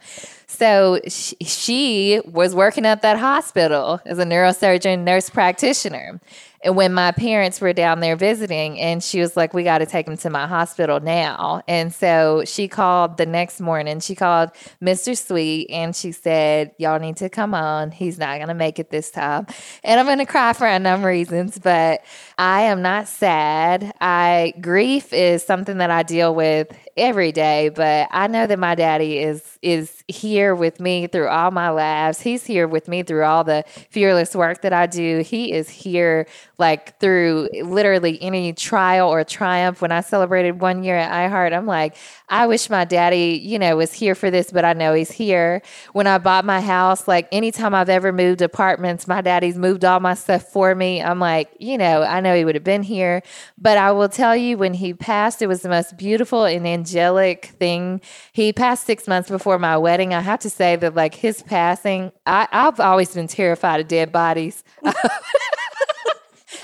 [0.52, 6.20] So, she, she was working at that hospital as a neurosurgeon, nurse practitioner.
[6.64, 9.86] And when my parents were down there visiting, and she was like, We got to
[9.86, 11.62] take him to my hospital now.
[11.66, 14.00] And so she called the next morning.
[14.00, 15.16] She called Mr.
[15.16, 17.90] Sweet and she said, Y'all need to come on.
[17.90, 19.46] He's not going to make it this time.
[19.82, 22.04] And I'm going to cry for a number of reasons, but
[22.38, 23.92] I am not sad.
[24.00, 28.74] I grief is something that I deal with every day, but I know that my
[28.74, 32.20] daddy is is here with me through all my laughs.
[32.20, 35.20] He's here with me through all the fearless work that I do.
[35.20, 36.26] He is here
[36.58, 39.80] like through literally any trial or triumph.
[39.80, 41.96] When I celebrated one year at iHeart, I'm like,
[42.32, 45.60] I wish my daddy, you know, was here for this, but I know he's here.
[45.92, 50.00] When I bought my house, like anytime I've ever moved apartments, my daddy's moved all
[50.00, 51.02] my stuff for me.
[51.02, 53.22] I'm like, you know, I know he would have been here.
[53.58, 57.54] But I will tell you, when he passed, it was the most beautiful and angelic
[57.58, 58.00] thing.
[58.32, 60.14] He passed six months before my wedding.
[60.14, 64.10] I have to say that, like, his passing, I, I've always been terrified of dead
[64.10, 64.64] bodies.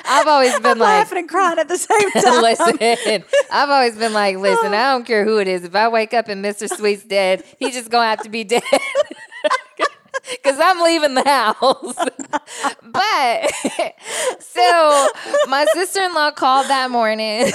[0.08, 2.42] I've always been I'm like, laughing and crying at the same time.
[2.42, 4.76] listen, I've always been like, listen, oh.
[4.76, 5.64] I don't care who it is.
[5.64, 6.68] If I wake up and Mr.
[6.68, 8.62] Sweet's dead, he's just gonna have to be dead.
[10.48, 11.94] Cause I'm leaving the house.
[12.82, 13.52] but
[14.40, 15.08] so
[15.46, 17.52] my sister in law called that morning,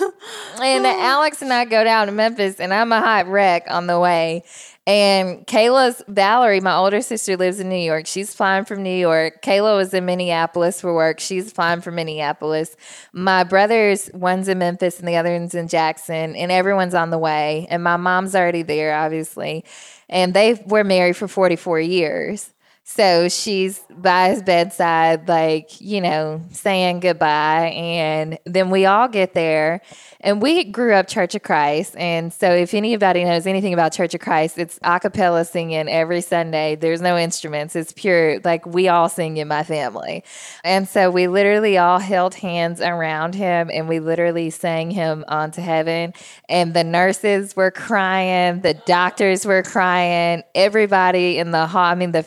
[0.62, 3.98] and Alex and I go down to Memphis, and I'm a hot wreck on the
[3.98, 4.44] way.
[4.86, 8.06] And Kayla's Valerie, my older sister, lives in New York.
[8.06, 9.42] She's flying from New York.
[9.42, 11.18] Kayla was in Minneapolis for work.
[11.18, 12.76] She's flying from Minneapolis.
[13.12, 17.18] My brothers, one's in Memphis and the other one's in Jackson, and everyone's on the
[17.18, 17.66] way.
[17.68, 19.64] And my mom's already there, obviously.
[20.12, 22.51] And they were married for 44 years.
[22.84, 27.72] So she's by his bedside, like, you know, saying goodbye.
[27.74, 29.80] And then we all get there.
[30.20, 31.96] And we grew up Church of Christ.
[31.96, 36.20] And so if anybody knows anything about Church of Christ, it's a cappella singing every
[36.20, 36.76] Sunday.
[36.76, 37.74] There's no instruments.
[37.74, 40.22] It's pure, like we all sing in my family.
[40.62, 45.60] And so we literally all held hands around him and we literally sang him onto
[45.60, 46.14] heaven.
[46.48, 52.12] And the nurses were crying, the doctors were crying, everybody in the hall, I mean,
[52.12, 52.22] the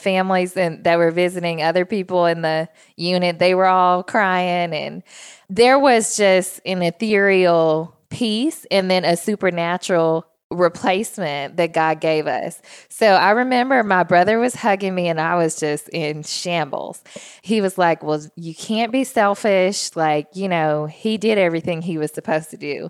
[0.54, 4.74] families and that were visiting other people in the unit, they were all crying.
[4.74, 5.04] And
[5.50, 12.62] there was just an ethereal peace and then a supernatural replacement that God gave us.
[12.88, 17.04] So I remember my brother was hugging me and I was just in shambles.
[17.42, 19.96] He was like, Well, you can't be selfish.
[19.96, 22.90] Like, you know, he did everything he was supposed to do.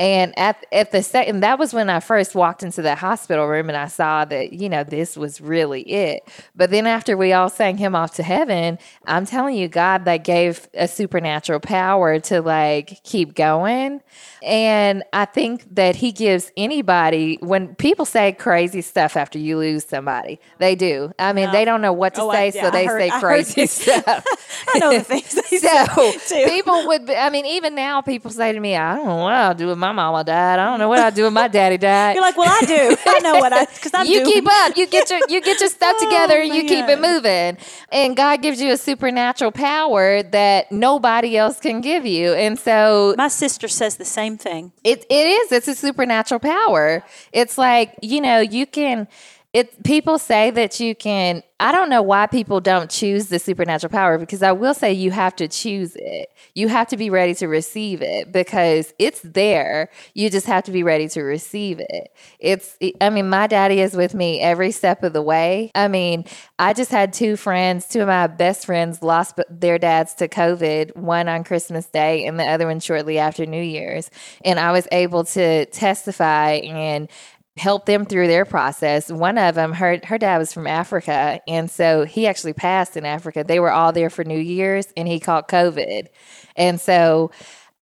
[0.00, 3.68] And at at the second, that was when I first walked into the hospital room
[3.68, 6.28] and I saw that you know this was really it.
[6.56, 10.24] But then after we all sang him off to heaven, I'm telling you, God like
[10.24, 14.00] gave a supernatural power to like keep going.
[14.42, 19.84] And I think that He gives anybody when people say crazy stuff after you lose
[19.84, 21.12] somebody, they do.
[21.20, 21.66] I mean, they oh.
[21.66, 24.26] don't know what to Oh, say, I- yeah, so they heard- say crazy stuff.
[24.74, 26.50] I know the things they So say too.
[26.50, 29.32] people would, be, I mean, even now people say to me, I don't know what
[29.34, 30.58] I'll do with my mama died.
[30.58, 32.14] I don't know what I'll do with my daddy died.
[32.14, 32.96] You're like, well, I do.
[33.06, 34.76] I know what I because I'm you keep up.
[34.76, 36.42] You get your you get your stuff Oh, together.
[36.42, 37.56] you keep it moving,
[37.92, 42.32] and God gives you a supernatural power that nobody else can give you.
[42.34, 44.72] And so My sister says the same thing.
[44.82, 45.52] it it is.
[45.52, 47.04] It's a supernatural power.
[47.32, 49.08] It's like you know you can.
[49.54, 51.44] It people say that you can.
[51.60, 55.12] I don't know why people don't choose the supernatural power because I will say you
[55.12, 56.28] have to choose it.
[56.54, 59.90] You have to be ready to receive it because it's there.
[60.12, 62.08] You just have to be ready to receive it.
[62.40, 62.76] It's.
[63.00, 65.70] I mean, my daddy is with me every step of the way.
[65.76, 66.24] I mean,
[66.58, 70.96] I just had two friends, two of my best friends, lost their dads to COVID.
[70.96, 74.10] One on Christmas Day, and the other one shortly after New Year's.
[74.44, 77.08] And I was able to testify and
[77.56, 79.10] help them through their process.
[79.10, 83.04] One of them, her her dad was from Africa, and so he actually passed in
[83.04, 83.44] Africa.
[83.46, 86.08] They were all there for New Year's, and he caught COVID,
[86.56, 87.30] and so.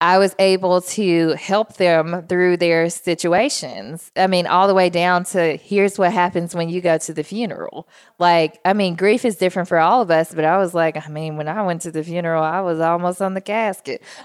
[0.00, 4.12] I was able to help them through their situations.
[4.14, 7.24] I mean, all the way down to here's what happens when you go to the
[7.24, 7.88] funeral.
[8.18, 11.08] Like, I mean, grief is different for all of us, but I was like, I
[11.10, 14.02] mean, when I went to the funeral, I was almost on the casket.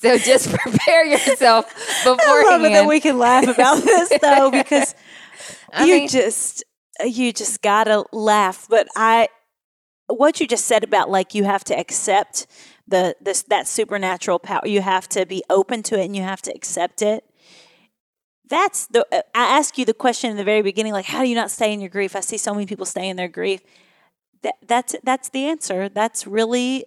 [0.00, 1.66] so just prepare yourself
[2.04, 2.20] beforehand.
[2.28, 4.94] I love it that we can laugh about this though because
[5.72, 6.62] I you mean- just
[7.04, 8.66] you just gotta laugh.
[8.70, 9.28] But I,
[10.06, 12.46] what you just said about like you have to accept
[12.88, 14.66] the this that supernatural power.
[14.66, 17.24] You have to be open to it and you have to accept it.
[18.48, 19.06] That's the.
[19.12, 21.50] Uh, I asked you the question in the very beginning, like, how do you not
[21.50, 22.16] stay in your grief?
[22.16, 23.60] I see so many people stay in their grief.
[24.42, 25.88] That that's that's the answer.
[25.88, 26.86] That's really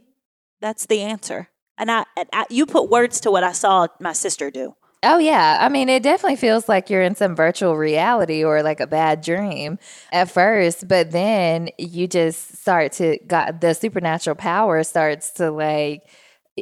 [0.59, 1.49] that's the answer.
[1.77, 4.75] And I, I you put words to what I saw my sister do.
[5.03, 8.79] Oh yeah, I mean it definitely feels like you're in some virtual reality or like
[8.79, 9.79] a bad dream
[10.11, 16.03] at first, but then you just start to got the supernatural power starts to like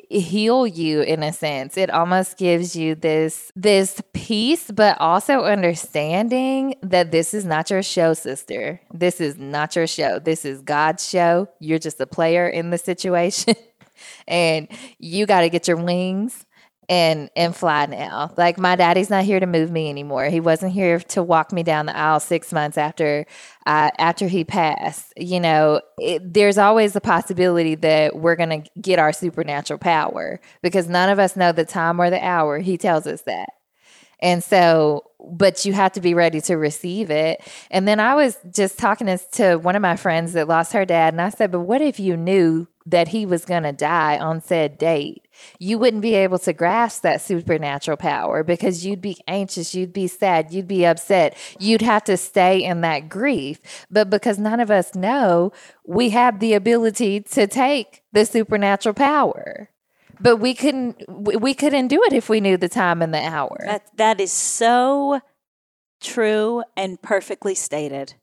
[0.10, 1.76] heal you in a sense.
[1.76, 7.84] It almost gives you this this peace but also understanding that this is not your
[7.84, 8.80] show sister.
[8.94, 10.18] This is not your show.
[10.20, 11.50] This is God's show.
[11.60, 13.56] You're just a player in the situation.
[14.28, 16.46] and you got to get your wings
[16.90, 18.34] and and fly now.
[18.36, 20.26] Like my daddy's not here to move me anymore.
[20.26, 23.26] He wasn't here to walk me down the aisle six months after
[23.68, 25.14] uh, after he passed.
[25.16, 30.90] You know, it, there's always a possibility that we're gonna get our supernatural power because
[30.90, 32.60] none of us know the time or the hour.
[32.60, 33.50] He tells us that.
[34.22, 37.42] And so, but you have to be ready to receive it.
[37.72, 41.14] And then I was just talking to, one of my friends that lost her dad,
[41.14, 44.42] and I said, But what if you knew that he was going to die on
[44.42, 45.28] said date?
[45.60, 50.08] You wouldn't be able to grasp that supernatural power because you'd be anxious, you'd be
[50.08, 53.60] sad, you'd be upset, you'd have to stay in that grief.
[53.90, 55.52] But because none of us know,
[55.86, 59.70] we have the ability to take the supernatural power.
[60.20, 63.58] But we couldn't we couldn't do it if we knew the time and the hour.
[63.66, 65.22] That that is so
[66.02, 68.16] true and perfectly stated.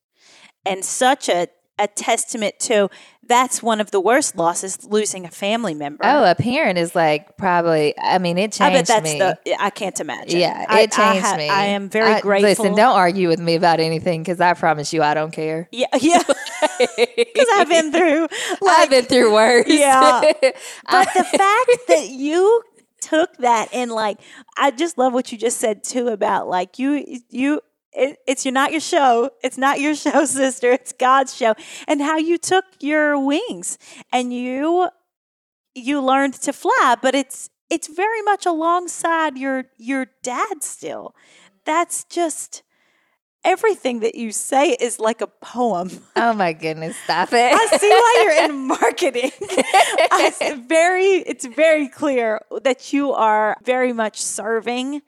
[0.64, 1.49] And such a
[1.79, 2.89] a testament to
[3.29, 6.05] that's one of the worst losses losing a family member.
[6.05, 7.93] Oh, a parent is like probably.
[7.99, 9.18] I mean, it changed I bet that's me.
[9.18, 10.39] the I can't imagine.
[10.39, 11.49] yeah, I- it I changed ha- me.
[11.49, 12.64] I am very I- grateful.
[12.64, 15.68] Listen, don't argue with me about anything because I promise you, I don't care.
[15.72, 16.22] Yeah, yeah.
[16.79, 18.29] Because I've been through.
[18.68, 19.66] I've been through worse.
[19.68, 20.01] Yeah.
[20.22, 20.35] I-
[20.91, 22.62] but the fact that you
[23.01, 24.18] took that and like,
[24.57, 27.61] I just love what you just said too about like you you.
[27.97, 29.30] It, it's you're not your show.
[29.42, 30.72] It's not your show, sister.
[30.72, 31.55] It's God's show.
[31.88, 33.78] And how you took your wings
[34.12, 34.88] and you
[35.74, 41.14] you learned to fly, but it's it's very much alongside your your dad still.
[41.64, 42.62] That's just
[43.44, 45.90] everything that you say is like a poem.
[46.16, 47.53] oh my goodness, stop it!
[47.53, 49.30] I see why you're in marketing.
[49.40, 55.03] I very, it's very clear that you are very much serving,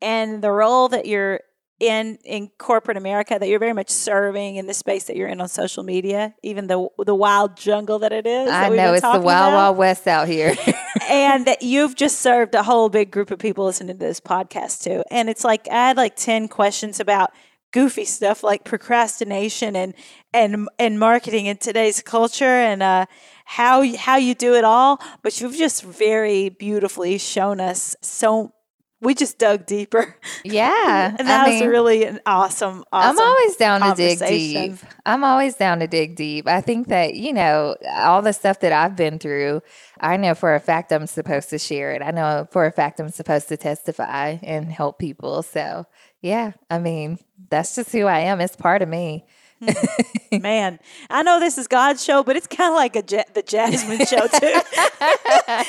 [0.00, 1.40] and the role that you're
[1.82, 5.40] in in corporate America, that you're very much serving in the space that you're in
[5.40, 8.48] on social media, even the the wild jungle that it is.
[8.48, 9.54] I know it's the wild, about.
[9.54, 10.54] wild west out here.
[11.10, 14.84] and that you've just served a whole big group of people listening to this podcast
[14.84, 15.02] too.
[15.10, 17.32] And it's like I had like ten questions about
[17.72, 19.94] goofy stuff like procrastination and
[20.32, 23.06] and and marketing in today's culture and uh,
[23.44, 25.00] how how you do it all.
[25.22, 28.54] But you've just very beautifully shown us so.
[29.02, 30.14] We just dug deeper.
[30.44, 33.18] yeah, And that I was really an awesome, awesome.
[33.18, 34.78] I'm always down to dig deep.
[35.04, 36.46] I'm always down to dig deep.
[36.46, 39.60] I think that, you know, all the stuff that I've been through,
[40.00, 42.00] I know for a fact I'm supposed to share it.
[42.00, 45.42] I know for a fact I'm supposed to testify and help people.
[45.42, 45.86] So,
[46.20, 47.18] yeah, I mean,
[47.50, 48.40] that's just who I am.
[48.40, 49.26] It's part of me.
[50.32, 50.78] Man,
[51.10, 54.04] I know this is God's show, but it's kind of like a ja- the Jasmine
[54.06, 54.60] show too.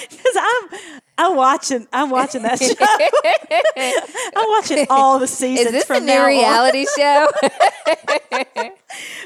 [0.09, 0.69] Because I'm
[1.17, 2.73] I'm watching I'm watching that show.
[4.35, 6.27] I'm watching all the seasons Is this a from new now on.
[6.27, 7.27] reality show?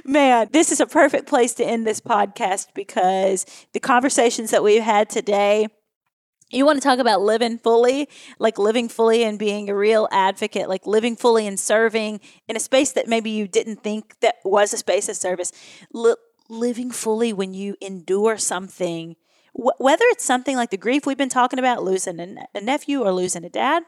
[0.05, 4.81] Man, this is a perfect place to end this podcast because the conversations that we've
[4.81, 5.67] had today.
[6.49, 8.07] You want to talk about living fully,
[8.39, 12.59] like living fully and being a real advocate, like living fully and serving in a
[12.59, 15.51] space that maybe you didn't think that was a space of service.
[15.91, 16.15] Li-
[16.49, 19.17] living fully when you endure something,
[19.53, 22.61] wh- whether it's something like the grief we've been talking about, losing a, ne- a
[22.61, 23.83] nephew or losing a dad,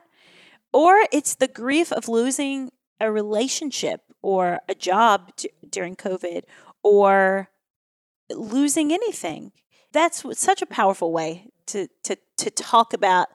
[0.73, 5.31] or it's the grief of losing a relationship or a job
[5.69, 6.43] during COVID
[6.83, 7.49] or
[8.29, 9.53] losing anything.
[9.93, 13.27] That's such a powerful way to, to, to talk about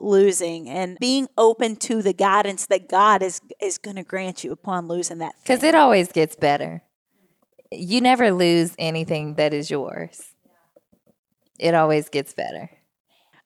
[0.00, 4.52] losing and being open to the guidance that God is is going to grant you
[4.52, 6.82] upon losing that Because it always gets better.
[7.72, 10.34] You never lose anything that is yours.
[11.58, 12.70] It always gets better.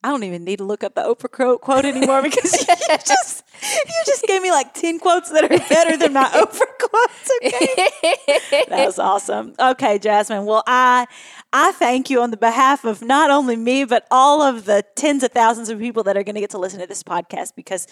[0.05, 2.67] I don't even need to look up the Oprah quote, quote anymore because you
[3.07, 7.31] just you just gave me like 10 quotes that are better than my Oprah quotes,
[7.45, 8.65] okay?
[8.69, 9.55] that was awesome.
[9.59, 10.45] Okay, Jasmine.
[10.45, 11.07] Well, I
[11.53, 15.23] I thank you on the behalf of not only me but all of the tens
[15.23, 17.87] of thousands of people that are going to get to listen to this podcast because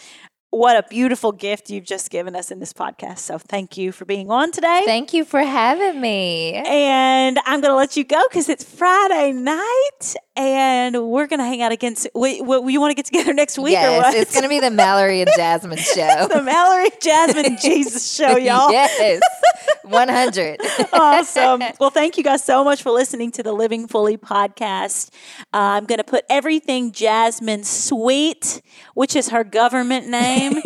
[0.53, 3.19] what a beautiful gift you've just given us in this podcast.
[3.19, 4.83] So thank you for being on today.
[4.85, 6.55] Thank you for having me.
[6.55, 11.45] and I'm going to let you go because it's Friday night, and we're going to
[11.45, 11.95] hang out again.
[12.15, 14.15] Wait, what, you want to get together next week or yes, what?
[14.15, 16.29] it's going to be the Mallory and Jasmine show.
[16.33, 18.71] the Mallory, Jasmine, and Jesus show, y'all.
[18.71, 19.21] yes,
[19.85, 20.61] 100.
[20.95, 21.63] awesome.
[21.79, 25.13] Well, thank you guys so much for listening to the Living Fully podcast.
[25.53, 28.63] Uh, I'm going to put everything Jasmine Sweet,
[28.95, 30.63] which is her government name,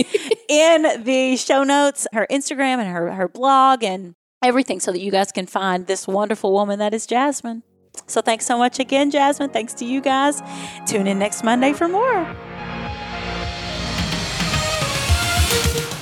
[0.49, 5.11] in the show notes, her Instagram and her, her blog and everything so that you
[5.11, 7.63] guys can find this wonderful woman that is Jasmine.
[8.07, 9.51] So thanks so much again, Jasmine.
[9.51, 10.43] Thanks to you guys.
[10.87, 12.27] Tune in next Monday for more.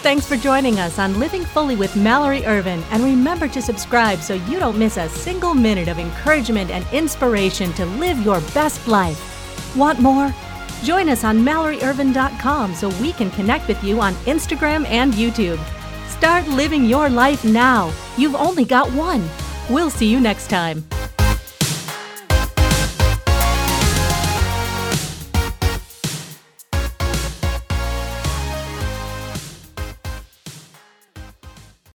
[0.02, 2.82] Thanks for joining us on Living Fully with Mallory Ervin.
[2.90, 7.72] And remember to subscribe so you don't miss a single minute of encouragement and inspiration
[7.74, 9.76] to live your best life.
[9.76, 10.34] Want more?
[10.82, 15.60] Join us on MalloryErvin.com so we can connect with you on Instagram and YouTube.
[16.08, 17.92] Start living your life now.
[18.16, 19.28] You've only got one.
[19.70, 20.84] We'll see you next time.